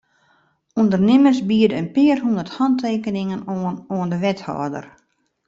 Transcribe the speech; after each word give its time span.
Undernimmers 0.81 1.41
biede 1.51 1.75
in 1.81 1.87
pear 1.95 2.17
hûndert 2.23 2.53
hantekeningen 2.55 3.41
oan 3.53 3.75
oan 3.95 4.09
de 4.11 4.17
wethâlder. 4.23 4.85